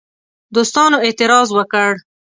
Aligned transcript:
دوستانو 0.55 0.97
اعتراض 1.05 1.47
وکړ. 1.57 1.89